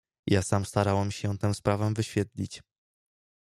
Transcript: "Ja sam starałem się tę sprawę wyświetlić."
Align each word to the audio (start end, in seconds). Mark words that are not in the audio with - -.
"Ja 0.27 0.41
sam 0.43 0.65
starałem 0.65 1.11
się 1.11 1.37
tę 1.37 1.53
sprawę 1.53 1.93
wyświetlić." 1.93 2.61